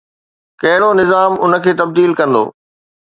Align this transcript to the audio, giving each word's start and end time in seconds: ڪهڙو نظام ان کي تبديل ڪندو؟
ڪهڙو 0.61 0.89
نظام 0.99 1.31
ان 1.43 1.51
کي 1.63 1.71
تبديل 1.79 2.11
ڪندو؟ 2.19 2.43